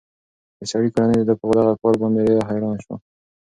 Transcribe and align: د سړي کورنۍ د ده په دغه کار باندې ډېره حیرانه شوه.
د 0.59 0.61
سړي 0.71 0.89
کورنۍ 0.95 1.17
د 1.19 1.23
ده 1.29 1.33
په 1.41 1.45
دغه 1.57 1.73
کار 1.81 1.95
باندې 2.01 2.25
ډېره 2.27 2.43
حیرانه 2.49 2.79
شوه. 2.83 2.95